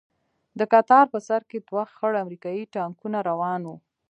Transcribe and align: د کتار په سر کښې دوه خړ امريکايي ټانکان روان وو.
د 0.59 0.61
کتار 0.73 1.05
په 1.13 1.19
سر 1.27 1.41
کښې 1.49 1.59
دوه 1.69 1.83
خړ 1.97 2.11
امريکايي 2.23 2.63
ټانکان 2.75 3.13
روان 3.29 3.61
وو. 3.67 3.75